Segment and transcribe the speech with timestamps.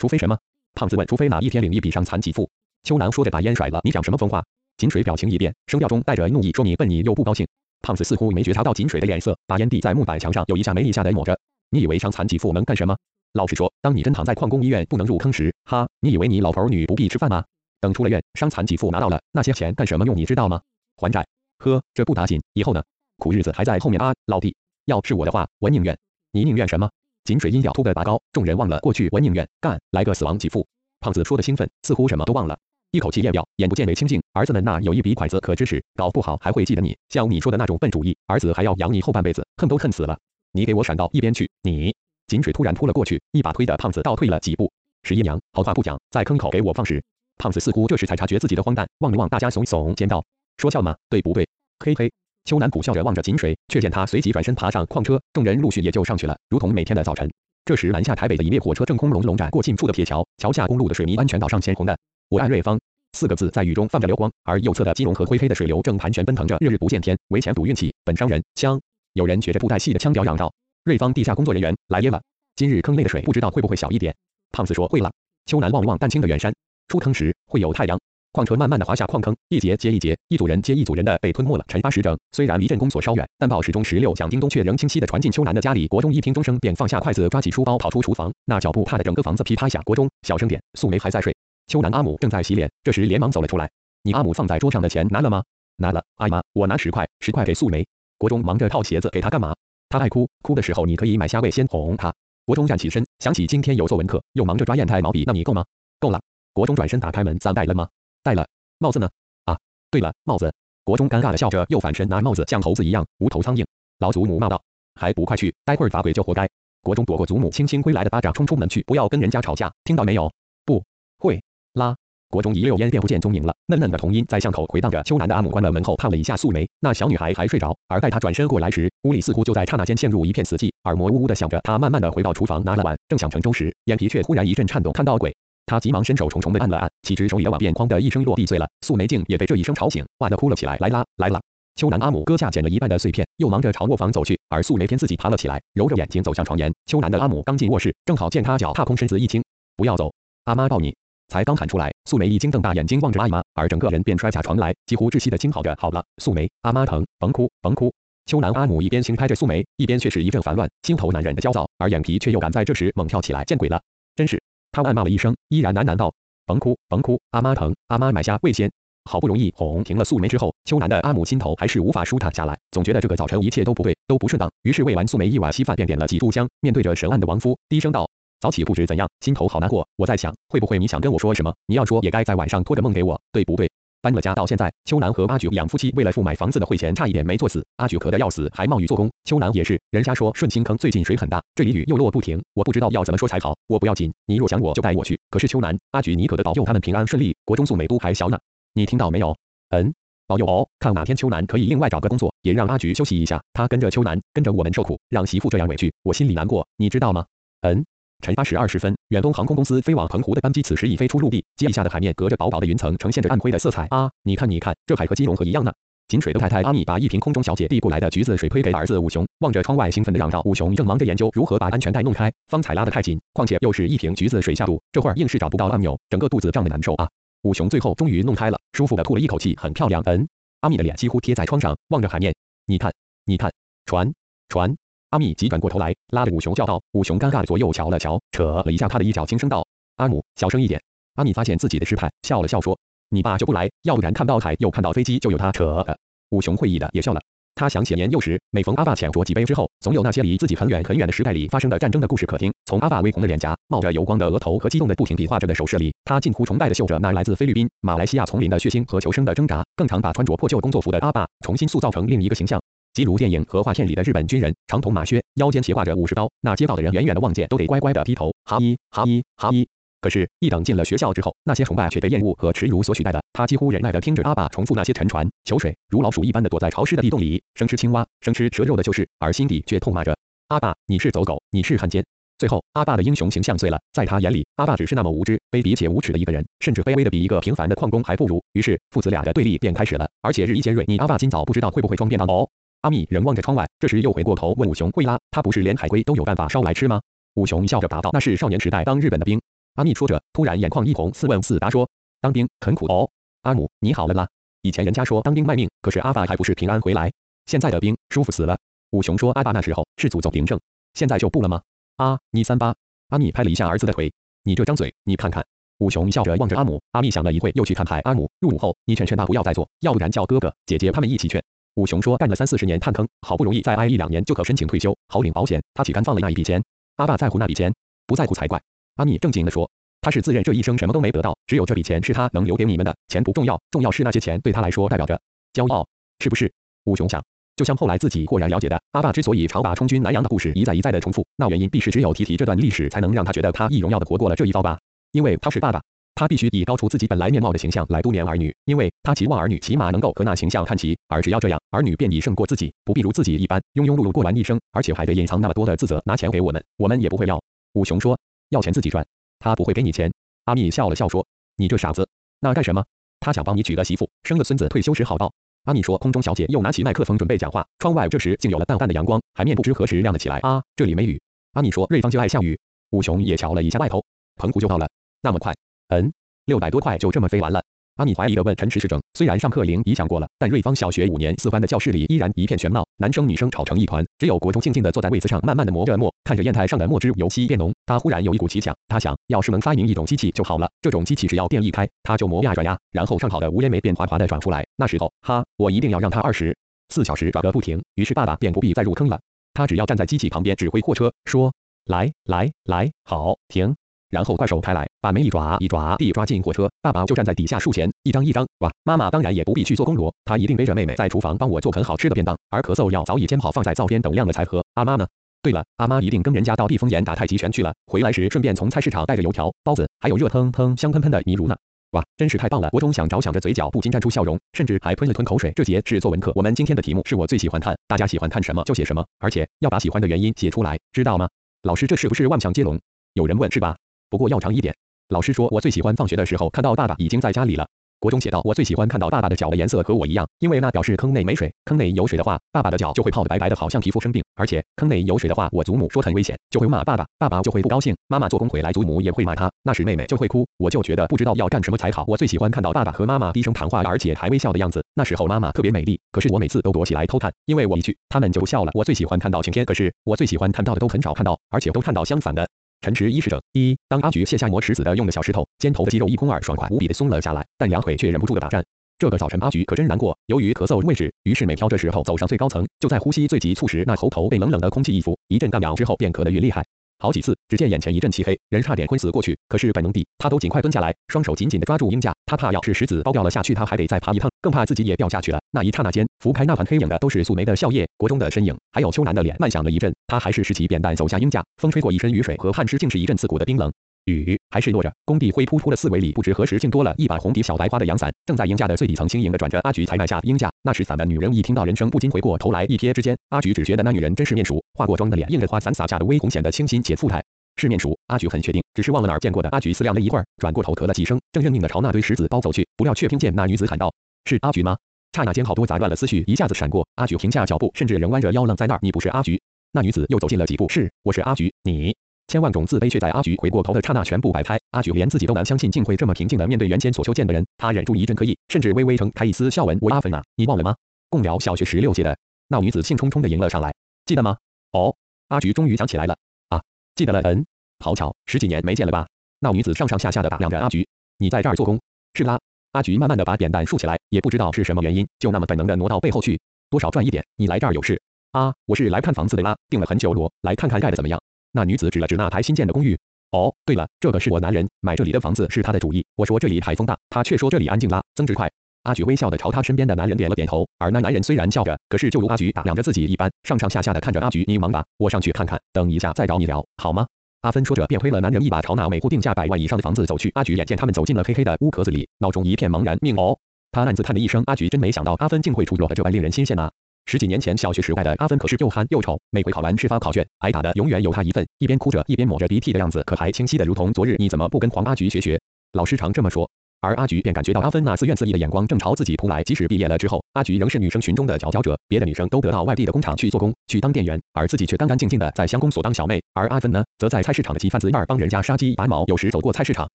[0.00, 0.36] 除非什么？
[0.72, 1.06] 胖子问。
[1.06, 2.48] 除非哪一天领一笔伤残给付。
[2.84, 3.80] 秋楠说着把烟甩了。
[3.84, 4.42] 你讲什么疯话？
[4.78, 7.46] 锦水表情一变，声调中带着怒意，说你笨你又不高兴。
[7.82, 11.38] 胖子似乎没觉察到锦水的脸色，把烟蒂在木板墙上有一下没一下的抹着。
[11.68, 12.96] 你以为伤残给付能干什么？
[13.34, 17.44] 老实说，当你真躺在矿工医院不能入坑时，哈，你以为你老头女不必吃饭吗？
[17.78, 20.16] 等出了院，伤残给付拿到了，那些钱干什么用？
[20.16, 20.62] 你知道吗？
[20.96, 21.26] 还债。
[21.58, 22.82] 呵，这不打紧，以后呢？
[23.18, 24.56] 苦日子还在后面啊，老弟。
[24.86, 25.98] 要是我的话，我宁愿。
[26.32, 26.90] 你宁愿什么？
[27.24, 30.66] 井水音调突的拔高，众人忘了过去，我宁愿干来个死亡给付。
[31.00, 32.58] 胖子说的兴奋，似乎什么都忘了，
[32.90, 34.20] 一口气咽掉，眼不见为清净。
[34.32, 36.96] 儿子们那有一笔款子可支持，搞不好还会记得你。
[37.08, 40.18] 像你说的那种笨主意，儿子还要养你后半辈子，恨都恨死了。
[40.52, 41.48] 你给我闪到一边去！
[41.62, 41.94] 你。
[42.26, 44.70] 井水突然扑了过去，一把推的胖子倒退了几步。
[45.02, 47.02] 十一娘，好话不讲，在坑口给我放屎！
[47.38, 50.24] 胖子似乎这时才察觉自己的荒诞，望了望大家，耸耸肩道
[50.58, 50.96] ：“说笑吗？
[51.08, 51.48] 对不对？”
[51.84, 52.12] 嘿嘿。
[52.44, 57.30] 秋楠苦笑着望着井水，却见他随即转身爬上矿车，众人陆续也就上去了，如同每天的早晨。
[57.64, 61.96] 这时南下台北的一列火车正轰隆隆展过近处的铁桥，桥下公路的水泥安全岛上鲜红的
[62.28, 62.80] “我爱瑞芳”
[63.12, 68.42] 四个字在雨中泛着流光，而右侧的金融河灰黑的水流正盘旋奔腾着，日日不见天，为钱赌运气，本伤人。
[68.54, 68.80] 枪！
[69.12, 70.52] 有人学着布袋戏的腔调嚷道
[70.84, 72.20] ：“瑞芳地下工作人员来耶了！”
[72.56, 74.14] 今日坑内的水不知道会不会小一点？
[74.52, 75.10] 胖子说会了。
[75.46, 76.54] 秋楠望了望淡青的远山，
[76.88, 77.98] 出坑时会有太阳。
[78.32, 81.64] 矿车慢慢的滑下矿坑，一节接一节，一组人接一组人的被吞没了。
[81.66, 85.88] 陈发时整，虽然离镇公所稍远，但报时钟十六响叮咚却仍清晰的传进秋楠的家里。
[85.88, 89.82] 国中一听钟声，便放下筷子，抓起书包跑出厨房，那脚步踏得整个房子噼啪响。
[89.82, 91.34] 国中，小声点，素梅还在睡。
[91.66, 93.68] 秋楠阿母正在洗脸，这时连忙走了出来。
[94.04, 95.42] 你阿母放在桌上的钱拿了吗？
[95.76, 96.00] 拿了。
[96.18, 97.84] 阿妈，我拿十块，十块给素梅。
[98.16, 99.56] 国中忙着套鞋子，给她干嘛？
[99.88, 102.14] 她爱哭，哭的时候你可以买虾味先哄她。
[102.46, 105.64] 国中站起身，想起今天有作文课，又忙着抓砚台毛笔，那你够吗？
[105.98, 106.20] 够了。
[106.52, 107.88] 国中转身打开门，咱带了吗？
[108.22, 108.46] 戴了。
[108.78, 109.08] 帽子呢？
[109.44, 109.58] 啊，
[109.90, 110.52] 对了，帽子。
[110.84, 113.64] 国中尴尬的笑着，又反身拿帽子，像猴子一样无头苍蝇。
[113.98, 114.60] 老祖母骂道
[114.98, 116.48] ：“还不快去，待会儿罚跪就活该。”
[116.82, 120.32] 国中躲过祖母轻轻挥来的巴掌，冲出门去，不要跟人家吵架，听到没有？
[120.64, 120.82] 不
[121.18, 121.42] 会
[121.74, 121.94] 啦。
[122.30, 123.54] 国中一溜烟便不见踪影了。
[123.66, 125.02] 嫩嫩的童音在巷口回荡着。
[125.02, 131.60] 秋楠的阿母关了门后烫了一下素梅，那小女孩还睡着，而待她转身过来时，屋里似乎就在刹那间陷入一片死寂，耳膜呜呜的响着。
[131.62, 135.36] 她慢慢的回到厨房，拿了碗，正想盛粥时，眼皮却忽然一阵颤动，看到鬼。
[135.66, 138.68] 他急忙伸手重重的按了按，岂知手里的碗便哐的一声落地碎了。
[138.80, 140.76] 素梅竟也被这一声吵醒，哇的哭了起来。
[140.78, 141.40] 来啦，来啦！
[141.76, 146.72] 秋楠阿母割下捡了一半的碎片，又忙着朝卧房走去，而素梅偏自己爬了起来，揉着眼睛走向床沿。
[146.86, 149.42] 秋楠的阿母刚进卧室，正好见他脚踏空，身子一轻，
[149.76, 150.12] 不要走，
[150.44, 150.94] 阿妈抱你。
[151.28, 157.92] 才刚喊出来，素梅已经瞪大眼睛望着阿妈，而整个人便摔下床来，几乎窒息的惊嚎着：“好了，素梅，阿妈疼，甭哭，甭哭。”
[158.26, 163.44] 秋楠阿母一边轻拍着素梅，一边却是一阵烦乱，心头难忍的焦躁，而眼皮却又敢在这时猛跳起来。
[163.44, 163.80] 见鬼了，
[164.16, 164.42] 真是！
[164.72, 166.12] 他暗骂了一声，依然喃喃道。
[166.46, 168.70] 甭哭，甭哭，阿妈疼，阿妈买虾味先。
[169.04, 174.50] 好不容易哄停了素梅之后，秋楠的阿母心头还是无法舒坦下来，总觉得这个早晨一切都不对，都不顺当。
[174.62, 178.08] 于是喂完素梅一碗稀饭，便点了几炷香，面对着神案的亡夫，低声道
[178.40, 179.88] ：“早起不知怎样，心头好难过。
[179.96, 181.54] 我在想，会不会你想跟我说什么？
[181.66, 183.70] 你要说，也该在晚上托着梦给我，对不对？”
[184.02, 187.64] 搬了家到现在，秋楠和阿菊两夫妻为了付买房子的汇钱，差一点没作死。
[187.76, 189.10] 阿菊咳得要死，还冒雨做工。
[189.24, 193.54] 秋楠也是，人家说顺清坑最近水很大，这里雨又落不停，我不知道要怎么说才好。
[193.66, 195.20] 我不要紧，你若想我就带我去。
[195.30, 197.36] 可是秋楠、阿菊，你可得保佑他们平安顺利。
[197.44, 198.38] 国中素美都还小呢，
[198.72, 199.36] 你听到没有？
[199.70, 199.92] 嗯，
[200.26, 200.66] 保佑哦。
[200.78, 203.42] 看哪天秋楠可以另外找个工作，也让阿菊休息一下。
[203.52, 207.26] 他跟着秋楠，跟着我们受苦，让媳妇这样委屈，我心里难过，你知道吗？
[207.60, 207.84] 嗯。
[208.20, 213.86] 晨八时二十分，远东航空公司飞往澎湖的班机此时已飞出陆地，机下的海面隔着薄薄的云层，呈现着暗灰的色彩。
[213.90, 215.72] 啊，你看，你看，这还和金融河一样呢。
[216.08, 227.08] 井水的太太阿米把一瓶空中小姐递过来的橘子水推给儿子武雄，望着窗外兴奋的嚷道：“武雄正忙着研究如何把安全带弄开，方才拉得太紧，况且又是一瓶橘子水下肚，这会儿硬是找不到按钮，整个肚子胀得难受啊。”
[227.42, 230.02] 武雄最后终于弄开了，舒服的吐了一口气，很漂亮。
[230.04, 230.28] 嗯，
[230.60, 232.34] 阿米的脸几乎贴在窗上，望着海面，
[232.66, 232.92] 你看，
[233.24, 233.52] 你看，
[233.86, 234.12] 船，
[234.48, 234.76] 船。
[235.10, 239.66] 阿米急转过头来，拉着武雄叫道：“武雄，尴尬的左右瞧了瞧，扯了一下他的衣角，轻声道：
[239.96, 240.80] 阿母，小声一点。”
[241.16, 242.78] 阿米发现自己的失态，笑了笑说
[243.10, 245.98] ：“你爸就不来，要不然看到海又看到飞机，就有他扯的。”
[246.30, 247.20] 武雄会意的也笑了。
[247.56, 252.52] 他想起年幼时，每逢阿爸浅酌几杯之后，总有那些离自己很远很远的时代里发生的战争的故事可听。
[252.66, 259.64] 从阿爸微红的脸颊、冒着油光的额头和激动的不停比划着的手势里，他近乎崇拜的嗅着那来自菲律宾、马来西亚丛林的血腥和求生的挣扎。
[259.74, 262.62] 更常把穿着破旧工作服的阿爸重新塑造成另一个形象。
[262.92, 269.68] 即如电影和画片里的日本军人，长筒马靴，腰间斜挂着武士刀，那街道的人远远的望见都得乖乖的低头，哈一哈一哈一。
[270.00, 273.22] 可是，一等进了学校之后，那些崇拜却被厌恶和耻辱所取代的。
[273.34, 280.16] 他几乎忍耐的听着阿爸重复那些沉船、求水，如老鼠一般的躲在潮湿的地洞里，生吃青蛙，生吃蛇肉的旧事，而心底却痛骂着
[280.48, 282.02] 阿爸，你是走狗，你是汉奸。
[282.38, 288.42] 最后，阿爸的英雄形象碎了，在他眼里，阿爸只是那么无知、卑鄙且无耻的一个人，甚至卑微的比一个平凡的矿工还不如。
[288.54, 290.82] 于是，父子俩的对立便开始了，而且日益尖锐。
[290.88, 292.48] 你阿爸今早不知道会不会装便当哦。
[292.82, 297.02] 阿密仍望着窗外，这时又回过头问武雄：“会拉，他不是连海龟都有办法烧来吃吗？”
[297.34, 299.40] 武雄笑着答道：“那是少年时代当日本的兵。”
[299.76, 301.90] 阿密说着，突然眼眶一红，似问似答说
[302.22, 303.10] ：“当兵很苦哦。”
[303.42, 304.28] 阿姆，你好了啦？
[304.62, 307.12] 以前人家说当兵卖命，可是阿爸还不是平安回来？
[307.46, 308.58] 现在的兵舒服死了。
[308.90, 310.58] 武雄说：“阿爸那时候是祖宗临政，
[310.94, 311.62] 现在就不了吗？”
[311.96, 312.74] 啊，你三八。
[313.10, 314.12] 阿密拍了一下儿子的腿
[314.42, 315.44] ：“你这张嘴，你看看。”
[315.78, 316.80] 武雄笑着望着阿姆。
[316.92, 318.00] 阿密想了一会，又去看海。
[318.00, 321.42] 阿姆，入伍后你劝劝他不要再做，要不然叫哥哥姐姐他们一起劝。
[321.74, 325.62] 武雄说：“干了三四十年探坑，好不容易再挨一两年就可申请退休，好领保险。
[325.74, 326.62] 他岂甘放了那一笔钱？
[326.96, 327.72] 阿爸在乎那笔钱？
[328.06, 328.60] 不在乎才怪。”
[328.96, 329.70] 阿密正经地说。
[330.02, 332.96] 他是自认这一生什么都没得到，只有这笔钱是他能留给你们的。
[333.08, 335.20] 钱不重要，重要是那些钱对他来说代表着
[335.52, 335.86] 骄傲，
[336.20, 336.50] 是不是？
[336.84, 337.22] 武雄想，
[337.54, 344.78] 就像后来自己豁然了解的，阿爸之所以常把充军南洋的故事一再一再的重复，那原因必是只有提提这段历史，才能让他觉得他易荣耀的活过了这一遭吧。
[345.12, 345.82] 因为他是爸爸，
[346.14, 357.42] 他必须以高出自己本来面貌的形象来督勉儿女，因为他期望儿女起码能够和那形象看齐，而只要这样，儿女便已胜过自己，不必如自己一般庸庸碌碌过完一生，而且还得隐藏那么多的自责，拿钱给我们，我们也不会要。
[357.72, 358.18] 武雄说，
[358.50, 359.06] 要钱自己赚，
[359.38, 360.12] 他不会给你钱。
[360.44, 361.24] 阿密笑了笑说
[361.56, 362.08] ：“你这傻子，
[362.40, 362.84] 那干什么？
[363.20, 365.32] 他想帮你娶个媳妇，生个孙子，退休时好报。”
[365.64, 370.38] 阿密说：“空中小姐又拿起麦克风准备讲话。”窗外这时竟有了淡淡的阳光，海面不知何时亮了起来。
[370.38, 371.20] 啊，这里没雨。
[371.52, 372.58] 阿密说：“瑞芳就爱下雨。”
[372.90, 374.04] 武雄也瞧了一下外头，
[374.36, 374.88] 澎湖就到了，
[375.22, 375.54] 那么快？
[375.90, 376.12] 嗯，
[376.46, 377.62] 六百多块就这么飞完了。
[377.96, 387.74] 阿米怀疑的问陈池市长：“虽然上课铃已响过了，但瑞芳小学五年四班的教室里依然一片喧闹，男生女生吵成一团，只有国中静静的坐在位子上，慢慢的磨着墨，看着砚台上的墨汁由稀变浓。
[387.84, 394.64] 他忽然有一股奇想，他想要是能发明一种机器就好了，这种机器只要电一开，它就磨呀转呀，然后上好的无烟煤便滑滑的转出来。
[394.76, 396.56] 那时候，哈，我一定要让它二十
[396.88, 397.82] 四小时转个不停。
[397.96, 399.20] 于是爸爸便不必再入坑了，
[399.52, 401.52] 他只要站在机器旁边指挥货车，说
[401.84, 403.74] 来来来，好停。
[404.10, 408.46] 然后怪手开来，把煤一抓一爪地抓进火车，爸爸就站在底下数钱，一张一张。
[408.58, 414.64] 哇，妈妈当然也不必去做工罗，她一定背着妹妹在厨房帮我做很好吃的便当，而咳嗽药早已煎好放在灶边等晾了才喝。
[414.74, 415.06] 阿妈呢？
[415.42, 421.56] 对了，阿妈一定跟人家到地丰岩打太极拳去了，回来时顺便从菜市场带着油条、包子，还有热腾腾、香喷喷的泥炉呢。
[421.92, 422.68] 哇，真是太棒了！
[422.70, 425.50] 国中想着想着，嘴角不禁绽出笑容，甚至还吞了吞口水。
[425.56, 431.28] 这节是作文课，我们今天的题目是我最喜欢看，大家喜欢看什么就写什么，而且要把喜欢的原因写出来，知道吗？
[431.62, 432.78] 老师，这是不是万象接龙？
[433.14, 433.76] 有人问是吧？
[434.10, 434.74] 不过要长一点。
[435.08, 437.66] 老师说，我最喜欢放学的时候看到爸爸已经在家里了。
[438.00, 441.52] 国中写道，我最喜欢看到爸爸的脚的颜色和我一样，因为那表示坑内没水。
[441.66, 444.24] 坑内有水的话，爸爸的脚就会泡得白白的，好像皮肤生病。
[444.36, 447.94] 而且坑内有水的话，我祖母说很危险，就会骂爸爸，爸爸就会不高兴。
[448.08, 450.46] 妈妈做工回来，祖母也会骂他，那时妹妹就会哭。
[450.56, 452.04] 我就觉得不知道要干什么才好。
[452.08, 454.82] 我最喜欢看到爸爸和妈妈低声谈话，而且还微笑的样子。
[454.94, 458.70] 那时候妈妈特别美丽，可是我每次都躲起来偷看，因为我一去，他们就不笑了。
[458.72, 462.48] 我最喜欢看到晴天，可是我最喜欢看到的都很少看到，而且都看到相反的。
[462.82, 468.64] 陈池一是整一，当阿菊卸下磨石子的用的小石头，肩头的肌肉一空而爽快无比的松了下来，但两腿却忍不住的打颤。
[468.98, 476.64] 这个早晨阿菊可真难过，由于咳嗽未止，于是每挑这时候走上最高层，就在呼吸最急促时，那喉头被冷冷的空气一拂，一阵干痒之后便咳得越厉害。
[477.00, 479.36] 好几次，只见眼前一阵漆黑，人差点昏死过去。
[479.48, 482.14] 可是本能地，他都尽快蹲下来，双手紧紧地抓住鹰架。
[482.26, 485.40] 他怕要是石子包掉了下去，他还得再爬一趟，更怕自己也掉下去了。
[485.50, 489.34] 那一刹那间，拂开那团黑影的都是素梅的笑靥、国中的身影，还有秋楠的脸。
[489.40, 491.42] 慢想了一阵，他还是拾起扁担走下鹰架。
[491.56, 493.72] 风吹过一身雨水和汗湿，竟是一阵刺骨的冰冷。
[494.04, 494.92] 雨还是落着。
[495.04, 499.60] 工地灰扑扑的四围里，不知何时竟多了一把红底小白花的阳伞，正在鹰架的最底层轻盈的转着。
[499.60, 507.22] 阿菊才迈下鹰架，那时伞的女人一听到人声，不禁回过头来，一瞥之间，阿菊只觉得那女人真是面熟，化过妆的脸，映着花伞洒下的微红，显得清新且富态。
[507.56, 509.48] 是面熟，阿菊很确定，只是忘了哪儿见过的。
[509.50, 513.92] 阿菊思量了一会儿，转过头咳了几声，正认命的朝那堆石子包走去，不料却听见那女子喊道
[514.24, 514.76] ：“是阿菊吗？”
[515.12, 516.86] 刹那间，好多杂乱的思绪一下子闪过。
[516.94, 518.78] 阿菊停下脚步，甚至仍弯着腰愣在那儿。
[518.80, 519.42] 你不是阿菊？
[519.72, 521.52] 那女子又走近了几步，是，我是阿菊。
[521.64, 521.94] 你，
[522.30, 524.56] 千万种自卑却在阿菊回过头的刹那全部摆开。
[524.70, 527.44] 阿菊连自己都难相信，竟会这么平静的面对原先所修见的人。
[527.58, 529.76] 他忍住一阵刻意，甚至微微撑开一丝笑纹。
[529.80, 530.76] 我阿芬啊，你忘了吗？
[531.08, 532.16] 共聊小学十六届的。
[532.46, 533.74] 那女子兴冲冲的迎了上来，
[534.06, 534.36] 记得吗？
[534.70, 534.94] 哦，
[535.26, 536.16] 阿菊终于想起来了。
[536.50, 536.62] 啊，
[536.94, 537.20] 记得了。
[537.24, 537.44] 嗯。
[537.80, 539.08] 好巧，十几年没见了吧？
[539.40, 540.86] 那女子上上下下的打量着阿菊，
[541.18, 541.80] 你在这儿做工？
[542.14, 542.38] 是啦。
[542.70, 547.24] 阿菊慢慢的把扁担竖起来，也不知道是什么原因，就那么本能的挪到背后去，多少赚一点。
[547.34, 548.00] 你来这儿有事？
[548.30, 551.20] 啊，我是来看房子的啦，订了很久罗，来看看盖的怎么样。
[551.52, 552.98] 那女子指了指那台新建的公寓。
[553.32, 556.04] 哦，对了，这个是我男人买这里的房子是他的主意。
[556.16, 558.50] 我说这里台风大，他却说这里安静啦，增值快。
[558.82, 564.44] 阿菊微笑的朝他身边的男人点了点头，而那男人虽然笑着，可是就如阿菊打量着自己一般，上上下下的看着阿菊。
[564.48, 567.06] 你忙吧，我上去看看，等一下再找你聊，好吗？
[567.42, 570.30] 阿芬说着，便推了男人一把，朝那每户定价百万以上的房子走去。
[570.34, 572.98] 阿菊眼见他们走进了黑黑的屋壳子里，脑中一片茫然。
[573.00, 573.38] 命哦，
[573.70, 574.42] 他暗自叹了一声。
[574.46, 576.72] 阿菊真没想到阿芬竟会出落得这般令人新鲜啊！
[577.10, 581.44] 十几年前小学时代的阿芬可是又憨又丑，每回考完试发考卷，挨打的永远有他一份。
[581.58, 584.14] 一边哭着，一边抹着鼻涕的样子，可还清晰的如同昨日。
[584.20, 585.40] 你怎么不跟黄阿菊学学？
[585.72, 586.48] 老师常这么说。
[586.80, 589.42] 而阿菊便感觉到阿芬那自怨自艾的眼光正朝自己扑来。
[589.42, 596.22] 即使毕业了之后，阿菊仍是女生群中的佼佼者，别的女生都得到外地的工厂去做工，去当店员，而自己却干干净净的在乡公所当小妹。
[596.32, 599.04] 而阿芬呢，则在菜市场的鸡贩子院帮人家杀鸡拔毛。
[599.06, 599.88] 有时走过菜市场，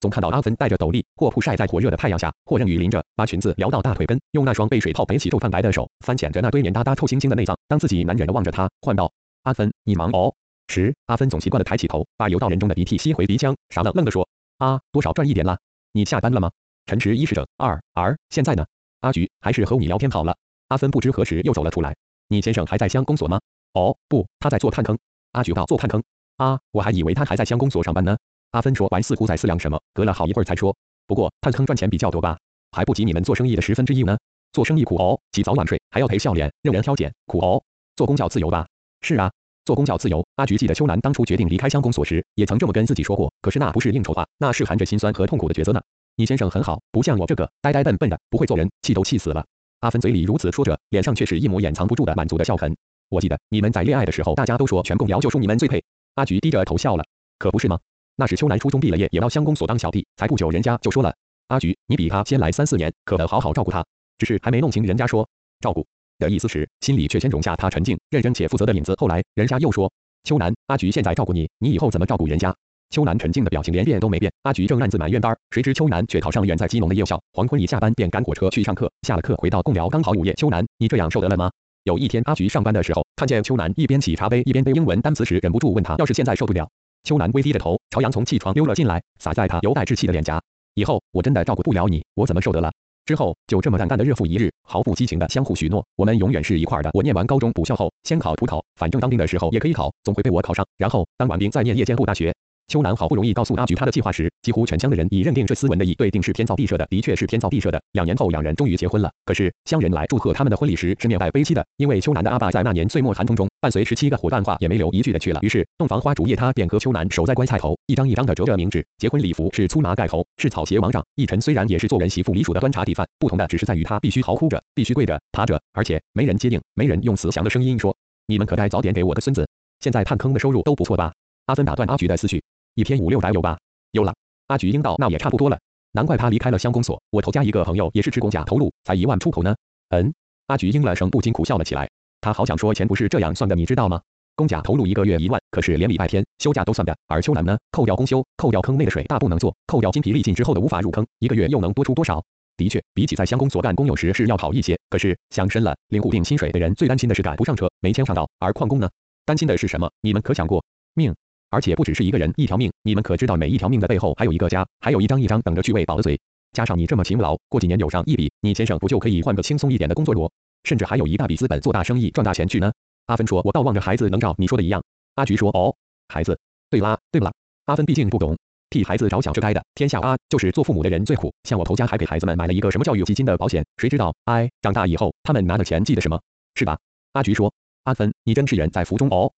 [0.00, 7.56] 总看到阿芬戴着斗笠，或曝晒在火热的太阳下，或任雨淋着，把裙子撩到大腿根，用那双被水泡北起皱泛白的手，翻捡着那堆黏哒哒臭腥腥的内脏。
[7.68, 9.12] 当自己难忍的望着他，唤道
[9.44, 10.32] ：“阿芬，你忙哦。”
[10.68, 14.26] 时，阿芬总习惯的抬起头，把游到人中的鼻涕吸回鼻腔，傻愣愣的说
[14.58, 15.58] ：“啊，多少赚一点啦？
[15.92, 16.50] 你下班了吗？”
[16.90, 18.66] 陈池一是整二儿，现在呢？
[18.98, 20.36] 阿菊还是和你聊天好了。
[20.66, 21.94] 阿芬不知何时又走了出来。
[22.26, 23.38] 你先生还在乡公所吗？
[23.74, 24.98] 哦，不，他在做探坑。
[25.30, 26.02] 阿菊道：做探坑？
[26.38, 28.16] 啊，我还以为他还在乡公所上班呢。
[28.50, 32.36] 阿芬说完，似乎在思量什么，隔了好一会儿才说：不过探坑赚钱比较多吧？
[32.72, 34.18] 还不及你们做生意的十分之一呢。
[34.52, 37.62] 做生意苦哦，起早晚睡，还要陪笑脸，任人挑拣，苦哦。
[37.94, 38.66] 做工较自由吧？
[39.02, 39.30] 是啊，
[39.64, 40.26] 做工较自由。
[40.34, 43.32] 阿菊记得秋兰当初决定离开乡公所时，也曾这么跟自己说过。
[43.42, 45.80] 可是那不是应酬话，那是含着心酸和痛苦的抉择呢。
[46.16, 49.44] 你先生很好，不像我这个呆呆笨笨的，不会做人，气都气死了。
[49.80, 52.76] 阿芬嘴里如此说着，脸上却是一抹掩藏不住的满足的笑痕。
[53.08, 55.82] 我记得你们在恋爱的时候，大家都说全贡寮就属你们最配。
[56.14, 57.04] 阿菊低着头笑了，
[57.38, 57.78] 可不是吗？
[58.16, 61.14] 那是秋兰初中毕了业，也到乡公所当小弟，才不久人家就说了，
[61.48, 63.84] 阿菊，你比他先来三四年，可得好好照顾他。
[64.18, 65.26] 只是还没弄清人家说
[65.60, 65.86] 照顾
[66.18, 68.94] 的意思时，心里却先容下他沉静、认真且负责的影子。
[68.98, 69.90] 后来人家又说，
[70.24, 72.54] 秋兰，阿菊现在照顾你，你以后怎么照顾人家？
[72.90, 80.34] 秋楠沉静的表情连变都没变，阿菊正暗自埋怨单儿，谁知秋楠却考上远在基隆的夜校，黄昏一下班便赶火车去上课，下了课回到贡寮刚好午夜。
[80.34, 81.48] 秋楠，你这样受得了吗？
[81.84, 86.68] 有一天阿菊上班的时候，看见秋楠一边洗茶杯一边背英文单词时，忍不住问他，要是现在受不了？
[87.04, 90.42] 秋楠微低着头，朝阳从气床溜了进来，洒在他犹带稚气的脸颊。
[90.74, 92.72] 以后我真的照顾不了你，我怎么受得了？
[93.06, 96.90] 之后就这么淡淡的日复一日，毫不激情的相互许诺，我们永远是一块的。
[96.92, 102.34] 我念完高中补校后，先考普考，反正当兵的时候也可以考，总会被我考上，然后当完兵再念夜间部大学。
[102.70, 107.82] 秋楠好不容易告诉阿菊他的计划时，几乎全乡的人已认定这斯文的一对定是天造地设的，的确是天造地设的。
[107.94, 109.10] 两年后，两人终于结婚了。
[109.24, 115.40] 可是乡人来祝贺他们的婚礼时，是面带悲戚的，因为秋楠的阿爸在那年岁末寒风中，伴随十七个伙伴话也没留一句的去了。
[115.42, 118.86] 于是洞房花烛夜，他便和秋楠守在棺材头，一张一张的折着冥纸。
[118.98, 121.04] 结婚礼服是粗麻盖头，是草鞋王帐。
[121.16, 127.96] 一晨虽然也是做人媳妇，离属的端茶递饭，不同的只是在于他必须嚎哭着，必须跪着爬着，而且没人接应，没人用慈祥的声音说
[128.28, 129.44] ：“你们可该早点给我个孙子。”
[129.82, 131.12] 现在探坑的收入都不错吧？
[131.46, 132.40] 阿芬打断阿菊的思绪。
[132.74, 133.58] 一天五六百有吧？
[133.92, 134.14] 有了。
[134.46, 135.58] 阿菊应道：“那也差不多了。
[135.92, 137.00] 难怪他离开了乡公所。
[137.10, 139.54] 我头家一个朋友也是职工甲投入，才一万出头呢。”
[139.90, 140.12] 嗯。
[140.46, 141.88] 阿菊应了声，不禁苦笑了起来。
[142.20, 144.00] 他好想说钱不是这样算的，你知道吗？
[144.34, 146.96] 工甲投入一个月一万，可是连礼拜天休假都算的。
[147.06, 152.22] 而秋楠呢，扣掉公休，扣掉坑内的水大不能做，扣掉筋疲力尽之后的无法入坑，一个月又能多出多少？
[152.56, 154.78] 的确，比起在乡公所干工有时是要好一些。
[154.88, 158.28] 可是想深了，领固定薪水的人最担心的是赶不上车，没签上道。
[158.38, 158.88] 而矿工呢，
[159.24, 159.90] 担心的是什么？
[160.00, 160.64] 你们可想过？
[160.94, 161.14] 命。
[161.50, 166.18] 而且不只是一个人一条命，你们可知道每一条命的背后还有一个家，还有一张一张等着去喂饱的嘴。
[166.52, 170.30] 加上你这么勤劳，过几年有上一笔，你先生不就可以换个轻松一点的工作罗？
[170.64, 172.72] 甚至还有一大笔资本做大生意赚大钱去呢？
[173.06, 174.82] 阿芬说：“我倒望着孩子能照你说的一样。”
[175.16, 175.74] 阿菊说：“哦，
[176.08, 176.38] 孩子，
[176.70, 177.32] 对啦，对啦？”
[177.66, 178.36] 阿芬毕竟不懂，
[178.68, 179.64] 替孩子着想是该的。
[179.74, 181.32] 天下啊，就是做父母的人最苦。
[181.44, 184.14] 像我头家还给孩子们买了一个什么教育基金的保险，谁知道？
[184.26, 186.20] 哎，长大以后他们拿的钱记得什么？
[186.54, 186.78] 是吧？
[187.12, 187.52] 阿菊说
[187.84, 189.32] ：“阿芬，你真是人在福中哦。”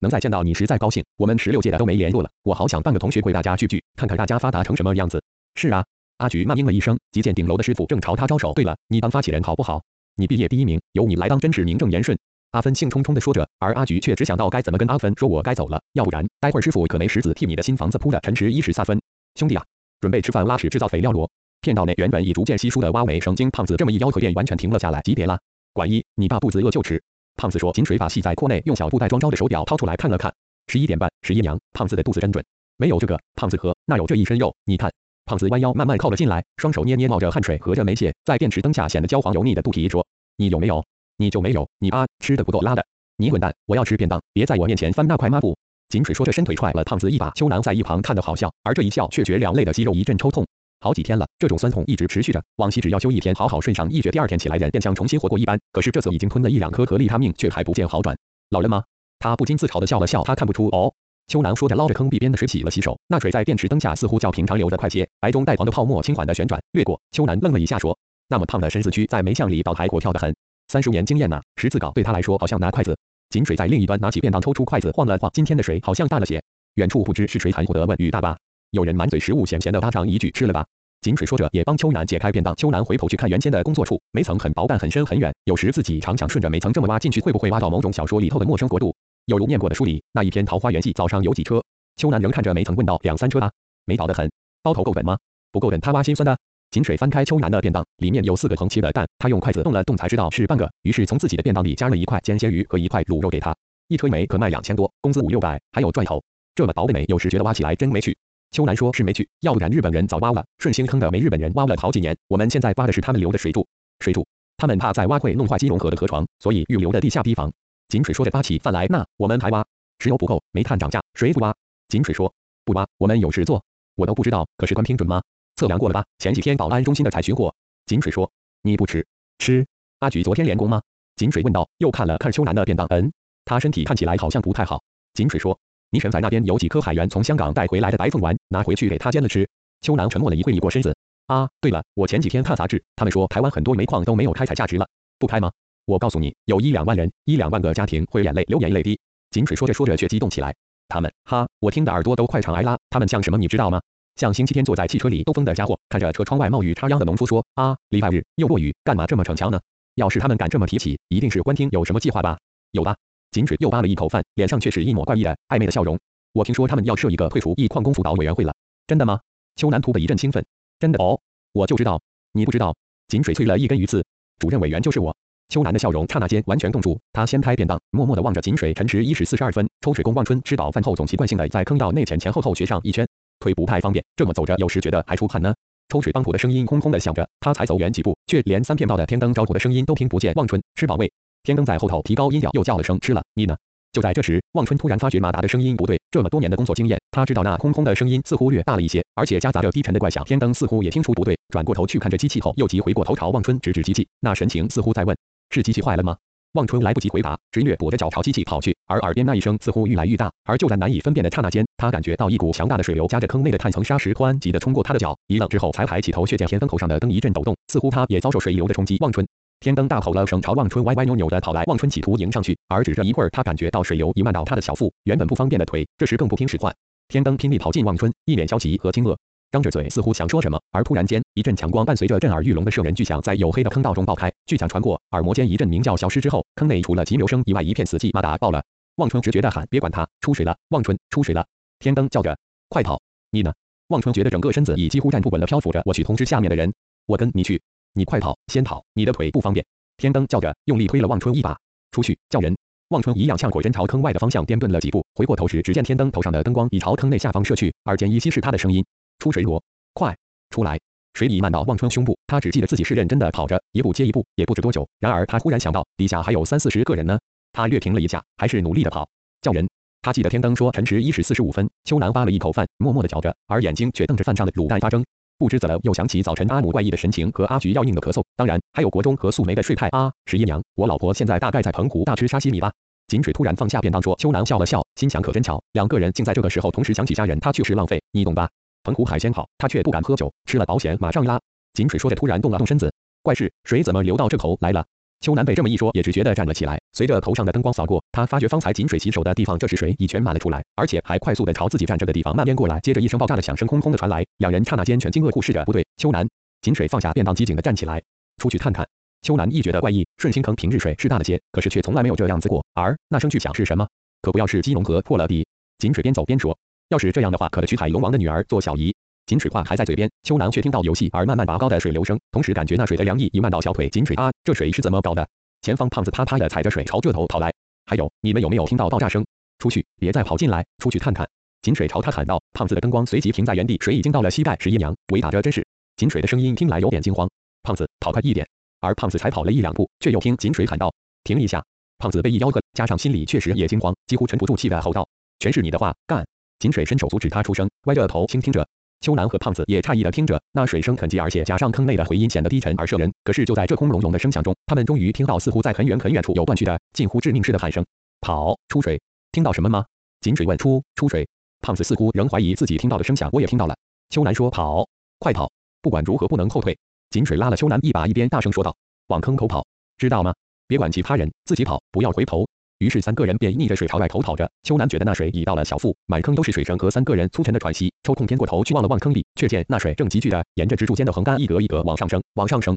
[0.00, 5.22] 能再见到你实在高兴，我们十六届的都没联络了，我好想办个同学会，大家聚聚，看看大家发达成什么样子。
[5.54, 5.84] 是啊，
[6.18, 8.52] 阿菊慢应了一声，即见顶楼的师傅正朝他招手。
[8.54, 9.82] 对了，你当发起人好不好？
[10.16, 12.18] 你毕业第一名，由你来当真是名正言顺。
[12.52, 18.20] 阿芬兴冲冲地说着，而阿菊却只想到该怎么跟阿芬说，我该走了，要不然待会儿师傅可没石子替你的新房子铺的。
[18.20, 19.00] 陈池一时撒分，
[19.34, 19.64] 兄弟啊，
[20.00, 21.30] 准备吃饭拉屎制造肥料罗。
[21.60, 25.00] 片道内原本已逐渐稀疏的蛙尾声，经胖子这么一吆喝，便完全停了下来。
[25.02, 25.38] 级别啦，
[25.72, 27.02] 管一，你爸肚子饿就吃。
[27.38, 30.34] 胖子说，井水把系在裤内，用小布袋装着的手表掏出来看了看。
[30.66, 32.44] 十一点半，十一娘，胖子的肚子真准，
[32.76, 34.92] 没有这个，胖子喝，那有这一身肉，你看，
[35.24, 40.04] 胖子弯腰慢慢靠了进来，双手捏捏冒着汗水合着没泄，在电池灯下显得焦黄油腻的肚皮说，
[40.36, 40.84] 你有没有？
[41.16, 41.68] 你就没有？
[41.78, 42.84] 你啊，吃的不够拉的，
[43.16, 45.56] 你滚蛋，我要吃便当，别在我面前翻那块抹布。
[45.90, 50.44] 井水说着伸腿踹了胖子一把，秋楠在一旁看得好笑，而这一笑却觉两肋的肌肉一阵抽痛，
[50.80, 58.16] 好几天了，这种酸痛一直持续着，往昔只要休一天好好睡上一觉，第二天起来人便像重新活过一般，可是这次已经吞了一两颗颗利他命，却还不见好转，
[58.50, 58.84] 老人吗？
[59.18, 60.92] 他不禁自嘲的笑了笑，他看不出哦。
[61.26, 67.00] 秋楠说着，捞着坑壁边的水洗了洗手，那水在电池灯下似乎较平常流得快些，白中带黄的泡沫轻缓的旋转掠过。
[67.10, 67.98] 秋楠愣了一下，说
[68.30, 70.34] ：“那么胖的身子躯在煤巷里倒还活跳得很，
[70.68, 72.96] 三十年经验呐，十字镐对他来说好像拿筷子。”
[73.30, 76.40] 井水在另一端拿起便当，抽出筷子晃了晃，今天的水好像大了些。
[76.76, 78.38] 远处不知是谁含糊的问：“雨大吧？”
[78.70, 80.66] 有人满嘴食物，闲闲的搭上一句：“吃了吧。”
[81.00, 82.54] 井水说着，也帮秋楠解开便当。
[82.56, 85.32] 秋楠回头去看原先的工作处，煤层很薄，但很深很远。
[85.44, 88.94] 有时自己常想顺着煤层这么挖进去，会不会挖到某种小说里头的陌生国度？
[89.26, 91.62] 有如念过的书里那一篇《桃花源记》，早上有几车？
[91.96, 93.50] 秋楠仍看着煤层问道：“两三车啊，
[93.86, 94.30] 煤薄得很，
[94.62, 95.16] 包头够本吗？
[95.50, 96.36] 不够稳，他挖心酸的。”
[96.70, 103.54] 井水翻开秋楠的便当，里面有四个横切的蛋，他用筷子动了动才知道是半个，于是从自己的便当里夹了一块煎鲜鱼和一块卤肉给他。
[103.86, 106.22] 一推煤可卖两千多，工资五六百，还有赚头。
[106.54, 108.14] 这么薄的煤，有时觉得挖起来真没趣。
[108.50, 110.44] 秋楠说是没去，要不然日本人早挖了。
[110.58, 113.66] 顺兴坑的煤日本人挖了好几年，我们现在挖的是他们留的水柱。
[114.00, 114.26] 水柱，
[114.56, 117.52] 他们怕再挖会弄坏金融河的河床，所以预留的地下堤防。
[117.88, 119.64] 井水说着发起饭来，那我们还挖？
[119.98, 121.54] 石油不够，煤炭涨价，谁不挖？
[121.88, 122.32] 井水说
[122.64, 123.62] 不挖，我们有事做。
[123.96, 125.22] 我都不知道，可是关评准吗？
[125.56, 126.04] 测量过了吧？
[126.18, 127.54] 前几天保安中心的采巡货。
[127.86, 128.30] 井水说
[128.62, 129.06] 你不吃？
[129.38, 129.66] 吃。
[129.98, 130.80] 阿菊昨天连工吗？
[131.16, 133.12] 井水问道，又看了看秋楠的便当，嗯。
[133.44, 134.82] 他身体看起来好像不太好。
[135.14, 135.58] 井水说
[135.90, 139.48] ：“倪神仔那边有几颗海员从香港带回来的白凤丸，拿回去给他煎了吃。”
[139.80, 140.96] 秋楠沉默了一会，一过身子。
[141.26, 145.50] 啊，对了，我前几天看杂志，他们说台湾很多煤矿都没有开采价值了，不开吗？
[145.84, 148.98] 我告诉你，有一两万人，一两万个家庭会眼泪流眼泪滴。
[149.30, 150.54] 井水说着说着却激动起来。
[150.88, 152.78] 他们，哈，我听的耳朵都快长癌了。
[152.90, 153.80] 他们像什么，你知道吗？
[154.16, 159.60] 像星期天坐在汽车里兜风的家伙，看着车窗外冒雨插秧的农夫说：“啊，礼拜日又落雨，干嘛这么逞强呢？”
[159.94, 162.38] 要是他们敢这么提起，一定是官厅有什么计划吧？
[162.72, 162.96] 有吧？
[163.30, 165.98] 井水又扒了一口饭，脸上却是一抹怪异的暧昧的笑容。
[166.32, 168.54] 我听说他们要设一个退出一矿工辅导委员会了，
[168.86, 169.20] 真的吗？
[169.56, 170.44] 秋南突的一阵兴奋，
[170.78, 171.20] 真的哦，
[171.52, 172.00] 我就知道，
[172.32, 172.74] 你不知道。
[173.08, 174.04] 井水啐了一根鱼刺，
[174.38, 175.16] 主任委员就是我。
[175.48, 178.74] 秋南的笑容刹那间完全冻住，他掀开便当，默默地望着井水。
[178.74, 183.08] 晨时一时四十二分，抽水工望春吃饱饭后总习惯性的在坑道内前前后后学上一圈，
[183.40, 185.54] 腿不太方便，这么走着有时觉得还出汗呢。
[185.88, 190.34] 抽水帮浦的声音空空的响着，他才走远几步，却连三片道的天灯招火的声音都听不见。
[190.34, 191.10] 望春吃饱未？
[191.42, 193.56] 天灯在后头提高音调，又叫了声：“吃了，你呢？”
[193.92, 195.98] 就在这时，望春突然发觉马达的声音不对。
[196.10, 200.22] 这么多年的工作经验，他知道那空空的声音似乎略大了一些，而且夹杂着低沉的怪响。
[200.24, 205.16] 天灯似乎也听出不对，转过头去看着机器后，又急回过头朝望春指指机器，那神情似乎在问
[205.50, 206.16] ：“是机器坏了吗？”
[206.52, 210.30] 望春来不及回答，直跃跛着脚朝机器跑去，而耳边那一声似乎愈来愈大。
[210.44, 215.16] 而就在难以分辨的刹那间，他感觉到一股强大的水流夹着坑内的碳层砂石，湍急地冲过他的脚。
[215.26, 218.96] 一愣之后，才抬起头，却见天灯头上的灯一阵抖动，似乎他也遭受水流的冲击。
[219.00, 219.26] 望春。
[219.60, 221.64] 天灯大吼了声，朝望春歪歪扭扭的跑来。
[221.64, 226.72] 望春企图迎上去，而只这一会儿，他感觉到水流已漫到他的小腹，原本不方便的腿，这时更不听使唤。
[227.08, 229.16] 天灯拼力跑近望春，一脸焦急和惊愕，
[229.50, 234.32] 张着嘴似乎想说什么，而突然间，一阵强光伴随着震耳欲聋的射人巨响，在黝黑的坑道中爆开。
[234.46, 238.10] 巨响传过，耳膜间一阵鸣叫消失之后，坑内除了急流声以外，一片死寂。
[238.12, 238.62] 马达爆了！
[238.96, 241.44] 望春直觉的喊：“别管他，出水了！”望春出水了！
[241.80, 243.00] 天灯叫着：“快跑！
[243.30, 243.52] 你呢？”
[243.88, 245.82] 望春觉得整个身子已几乎站不稳了，漂浮着。
[245.84, 246.72] 我去通知下面的人，
[247.06, 247.60] 我跟你去。
[247.94, 249.64] 你快跑，先跑，你的腿不方便。
[249.96, 251.58] 天灯叫着，用力推了望春一把，
[251.90, 252.56] 出去叫人。
[252.88, 257.74] 望春一样像火针朝坑外的方向颠顿了几步，回过头时，只见天灯头上的灯光已朝坑内下方射去。
[257.84, 258.84] 耳间依稀是他的声音
[259.18, 260.16] ：“出水罗，快
[260.50, 260.78] 出来！”
[261.12, 264.88] 水已漫到望春胸部，他只记得自己是认真的跑着，一步接一步，也不知多久。
[265.00, 267.18] 然而他忽然想到，底下还有三四十个人呢。
[267.52, 269.08] 他略停了一下，还是努力的跑，
[269.42, 269.68] 叫人。
[270.00, 271.68] 他记得天灯说辰时一时四十五分。
[271.84, 275.04] 秋兰扒了一口饭，默默的嚼着，而眼睛却瞪着饭上的卤蛋发怔。
[275.38, 280.12] 不知怎了，又想起早晨阿母怪异的神情和阿菊要硬的咳嗽，当然还有国中和素梅的睡态啊！
[280.26, 282.72] 十一娘，我老婆现在大概在澎湖大吃沙西米吧。
[283.06, 288.50] 井水突然放下便当说，秋楠笑了笑，心想可真巧，两个人竟在这个时候同时想起家人，他确实浪费，你懂吧？
[288.82, 291.40] 澎湖海鲜好，他却不敢喝酒，吃了保险马上拉。
[291.72, 294.84] 井水说着突然动了动身子，怪事，水怎么流到这头来了？
[295.20, 296.80] 秋楠被这么一说，也只觉得站了起来。
[296.92, 302.78] 随着头上的灯光扫过，他发觉方才井水洗手的地方，这时水已全满了出来，而且还快速的朝自己站着的地方蔓延过来。
[302.80, 305.64] 接着一声爆炸的响声空空的传来，两人刹那间全惊愕，互视着。
[305.64, 306.28] 不对，秋楠，
[306.62, 308.00] 井水放下便当，机警的站起来，
[308.36, 308.86] 出去看看。
[309.22, 312.64] 秋楠亦觉得怪异，顺心坑平日水是大了些，可是却从来没有这样子过。
[312.74, 313.88] 而那声巨响是什么？
[314.22, 315.44] 可不要是基隆河破了底。
[315.78, 316.56] 井水边走边说，
[316.90, 318.94] 要是这样的话，可得娶海龙王的女儿做小姨。
[319.28, 323.86] 井水话还在嘴边，秋楠却听到游戏而慢慢拔高的水流声，同时感觉那水的凉意已漫到小腿。
[323.90, 325.28] 井水啊，这水是怎么搞的？
[325.60, 327.52] 前方胖子啪啪的踩着水朝这头跑来，
[327.84, 329.26] 还有你们有没有听到爆炸声？
[329.58, 331.28] 出去，别再跑进来，出去看看。
[331.60, 332.40] 井水朝他喊道。
[332.54, 334.56] 胖子的灯光随即停在原地，水已经到了膝盖。
[334.58, 335.66] 十一娘，鬼打着真是。
[335.96, 337.28] 井水的声音听来有点惊慌。
[337.62, 338.48] 胖子，跑快一点。
[338.80, 341.62] 而胖子才跑了一两步，却又听井水喊道：“停一下！”
[341.98, 345.06] 胖子被一吆喝，加上心里确实也惊慌，几乎沉不住气的吼道
[345.38, 346.26] ：“全是你的话，干！”
[346.60, 348.66] 井水伸手阻止他出声，歪着头倾听着。
[349.00, 353.12] 秋楠和胖子也诧异的听着，那水声很急，而且加上坑内的回音显得低沉而摄人。
[353.24, 357.84] 可是就在这空隆隆的声响中，他们终于听到似乎在很远很远处有断续的、近乎致命似的喊声
[358.20, 359.00] ：“跑出水！”
[359.32, 359.84] 听到什么吗？
[360.20, 360.58] 井水问。
[360.58, 361.28] 出出水。
[361.60, 363.76] 胖子似乎仍怀疑自己听到的声响，我也听到了。
[364.10, 365.50] 秋楠说：“跑，快跑！
[365.82, 366.76] 不管如何不能后退。”
[367.10, 368.74] 井水拉了秋楠一把，一边大声说道
[369.08, 369.64] ：“往坑口跑，
[369.96, 370.34] 知道吗？
[370.66, 374.50] 别管其他人，自己跑，不要回头。”于是三个人便逆着水朝外头跑着。
[374.62, 377.92] 秋楠觉得那水已到了小腹，满坑都是水声和三个人粗沉的喘息。
[378.02, 382.76] 抽空偏过头去望了望坑里，却见那水正急剧的沿着支柱间的横杆一格一格往上升，往上升。